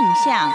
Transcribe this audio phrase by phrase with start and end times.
[0.00, 0.50] 印象。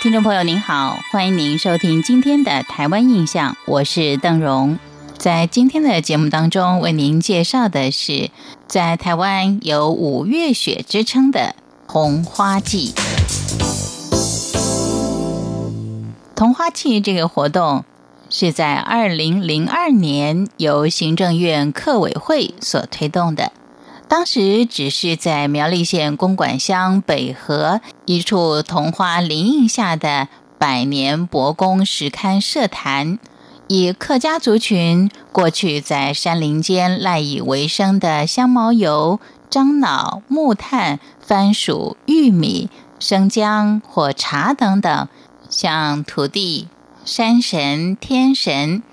[0.00, 4.76] 听众朋友您好，欢迎您收听今天的《台湾印象》，我是邓荣。
[5.16, 8.30] 在今天的节目当中，为您介绍的是
[8.66, 11.54] 在台湾有“五月雪”之称的
[11.86, 12.92] 红花季。
[16.34, 17.84] 桐花季这个活动
[18.30, 23.52] 是在二零零二年由行政院客委会所推动的。
[24.08, 33.18] 当时只是在苗栗县公馆乡北河一处桐花林荫下的百年伯公石龛设坛，
[33.68, 42.68] 以客家族群过去在山林间赖以为生的香茅油、樟脑、木炭、番薯、玉米、
[42.98, 45.08] 生姜或茶等等，
[45.48, 46.66] 向土地、
[47.10, 48.84] 山神、天神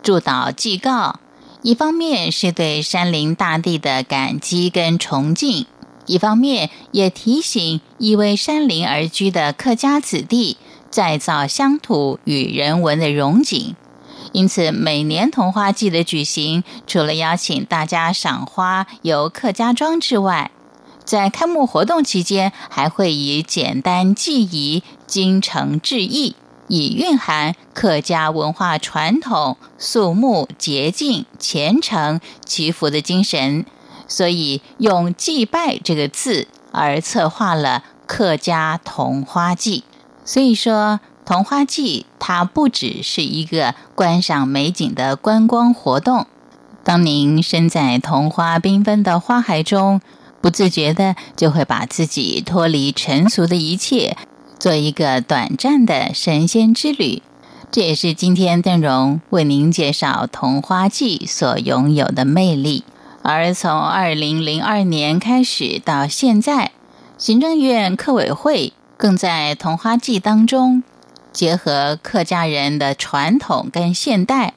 [0.00, 1.18] 祝祷祭告。
[1.62, 5.66] 一方面是对山林大地的感激跟崇敬，
[6.06, 10.56] 一方面也提醒依偎山林而居的客家子弟
[10.92, 13.74] 再造乡土与人文的荣景。
[14.30, 20.52] 因此，每年桐花季的举行，除了邀请大家赏花游客家庄之外，
[21.04, 26.36] 在开幕活动期间，还会以简单记忆精诚致意。
[26.68, 33.64] 以蕴含客家文化传统、肃穆、洁净、虔诚、祈福的精神，
[34.08, 39.84] 所以用“祭拜”这个字而策划了客家桐花季。
[40.24, 46.26] 所以说，桐花季它不只是一个观赏美景的观光活动。
[46.82, 50.00] 当您身在桐花缤纷的花海中，
[50.40, 54.16] 不自觉的就会把自己脱离尘俗的一切。
[54.66, 57.22] 做一个短暂的神仙之旅，
[57.70, 62.82] 这也是今天邓荣为您介绍桐花记所拥有的魅力。
[63.22, 66.72] 而从二零零二年开始到现在，
[67.16, 70.82] 行政院客委会更在桐花记当中
[71.32, 74.54] 结合客家人的传统跟现代，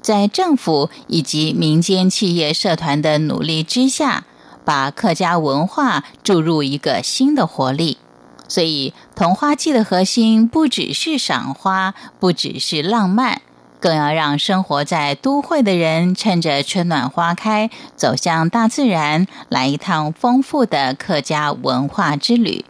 [0.00, 4.22] 在政府以及民间企业社团的努力之下，
[4.64, 7.98] 把客家文化注入一个新的活力。
[8.48, 13.42] 所以，桐花季的核心不只是赏花，不只是浪漫，
[13.78, 22.64] 更要让生活在都会的人趁着春暖花开，走向大自然，来一趟丰富的客家文化之旅。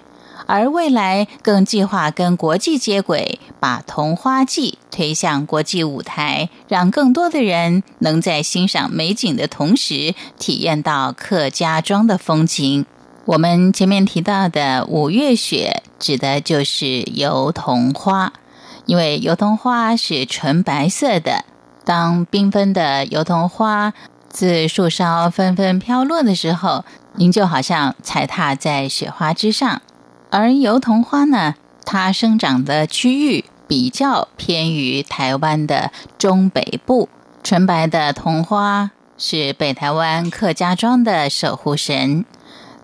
[0.46, 12.86] 而未来更计划跟国际接轨，把桐花季推向国际舞台，让更多的人能在欣赏美景的同时，体验到客家庄的风情。
[13.28, 18.32] 我们前面提到的五月雪，指的就是油桐花，
[18.86, 21.44] 因为油桐花是纯白色的。
[21.84, 23.92] 当缤纷的油桐花
[24.30, 26.86] 自树梢纷纷飘落的时候，
[27.16, 29.82] 您就好像踩踏在雪花之上。
[30.30, 37.10] 而油桐花呢，它生长的区域比较偏于台湾的中北部。
[37.44, 42.24] 纯白的桐花是北台湾客家庄的守护神。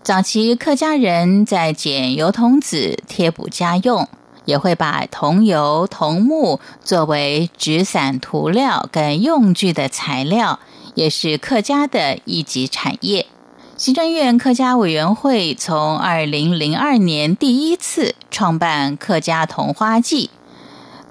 [0.05, 4.07] 早期客家人在捡油桐籽贴补家用，
[4.45, 10.59] 也会把桐油、桐木作为纸伞涂料跟用具的材料，
[10.93, 13.25] 也是客家的一级产业。
[13.77, 20.29] 行政院客家委员会从二零零二年第一次创办客家桐花季。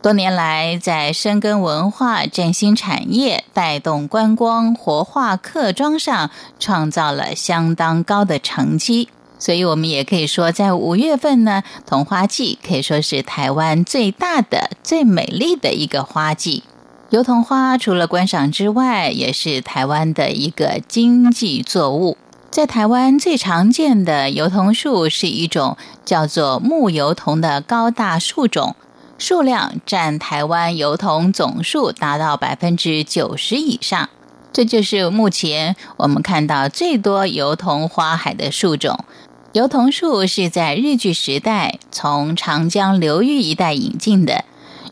[0.05, 9.09] 多年来，在深耕文化、振兴产业、带动观光、活化客庄上，创造了相当高的成绩。
[9.39, 16.65] 所以，我们也可以说，在五月份呢，桐花季可以说是台湾最大的、最美丽的一个花季。
[17.09, 22.19] 油桐花除了观赏之外，也是台湾的一个经济作物。
[22.51, 28.77] 在台湾最常见的油桐树是一种叫做木油桐的高大树种。
[29.17, 34.11] 数量占台湾油桐总数达到百分之九十以上，
[34.53, 39.05] 这就是目前我们看到最多油桐花海的树种。
[39.53, 44.44] 油桐树是在日据时代从长江流域一带引进的，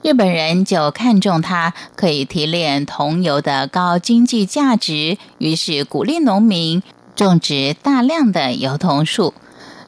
[0.03, 6.81] 日本人就看中它可以提炼桐油的高经济价值，于是鼓励农民
[7.17, 9.35] 种植大量的油桐树。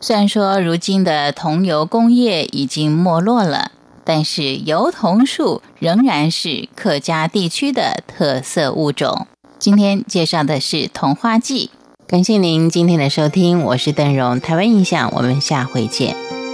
[0.01, 3.71] 虽然说如今的桐油工业已经没落了。
[4.05, 9.27] 但是油桐树仍然是客家地区的特色物种。
[9.59, 11.71] 今天介绍的是桐花季，
[12.07, 16.34] 感谢您今天的收听，我是邓荣，台湾印象，我们下回见。